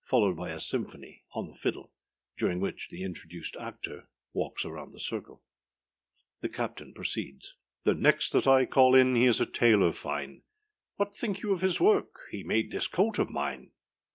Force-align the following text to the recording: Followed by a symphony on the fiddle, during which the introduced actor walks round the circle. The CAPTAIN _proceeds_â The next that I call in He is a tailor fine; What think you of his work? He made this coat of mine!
Followed 0.00 0.36
by 0.38 0.48
a 0.48 0.58
symphony 0.58 1.20
on 1.34 1.46
the 1.46 1.54
fiddle, 1.54 1.92
during 2.38 2.60
which 2.60 2.88
the 2.88 3.04
introduced 3.04 3.58
actor 3.58 4.08
walks 4.32 4.64
round 4.64 4.90
the 4.94 4.98
circle. 4.98 5.42
The 6.40 6.48
CAPTAIN 6.48 6.94
_proceeds_â 6.94 7.48
The 7.84 7.92
next 7.94 8.32
that 8.32 8.46
I 8.46 8.64
call 8.64 8.94
in 8.94 9.16
He 9.16 9.26
is 9.26 9.38
a 9.38 9.44
tailor 9.44 9.92
fine; 9.92 10.44
What 10.96 11.14
think 11.14 11.42
you 11.42 11.52
of 11.52 11.60
his 11.60 11.78
work? 11.78 12.20
He 12.30 12.42
made 12.42 12.70
this 12.70 12.86
coat 12.86 13.18
of 13.18 13.28
mine! 13.28 13.72